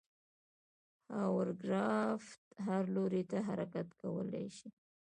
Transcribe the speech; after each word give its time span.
هاورکرافت 1.17 2.41
هر 2.67 2.83
لوري 2.95 3.23
ته 3.31 3.37
حرکت 3.47 3.87
کولی 4.01 4.45
شي. 4.57 4.69